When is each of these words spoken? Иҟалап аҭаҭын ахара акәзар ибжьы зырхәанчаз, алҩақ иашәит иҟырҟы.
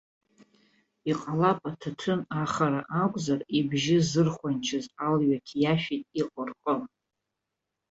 Иҟалап 1.11 1.59
аҭаҭын 1.69 2.19
ахара 2.41 2.81
акәзар 3.03 3.41
ибжьы 3.57 3.97
зырхәанчаз, 4.09 4.85
алҩақ 5.07 5.47
иашәит 5.61 6.03
иҟырҟы. 6.19 6.75